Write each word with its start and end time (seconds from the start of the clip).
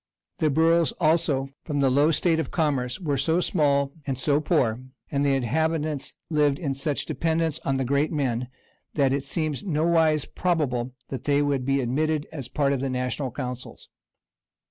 The 0.39 0.49
boroughs 0.49 0.93
also, 0.93 1.49
from 1.63 1.79
the 1.79 1.91
low 1.91 2.09
state 2.09 2.39
of 2.39 2.49
commerce, 2.49 2.99
were 2.99 3.19
so 3.19 3.39
small 3.39 3.91
and 4.07 4.17
so 4.17 4.39
poor, 4.41 4.79
and 5.11 5.23
the 5.23 5.35
inhabitants 5.35 6.15
lived 6.27 6.57
in 6.57 6.73
such 6.73 7.05
dependence 7.05 7.59
on 7.59 7.77
the 7.77 7.85
great 7.85 8.11
men,[] 8.11 8.47
that 8.95 9.13
it 9.13 9.25
seems 9.25 9.63
nowise 9.63 10.25
probable 10.25 10.93
they 11.09 11.43
would 11.43 11.65
be 11.65 11.81
admitted 11.81 12.25
as 12.31 12.47
a 12.47 12.51
part 12.51 12.73
of 12.73 12.79
the 12.79 12.89
national 12.89 13.29
councils. 13.29 13.89